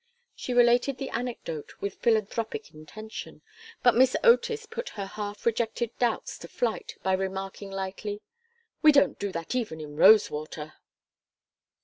[0.33, 3.43] She related the anecdote with philanthropic intention,
[3.83, 8.23] but Miss Otis put her half rejected doubts to flight by remarking, lightly:
[8.81, 10.73] "We don't do that even in Rosewater."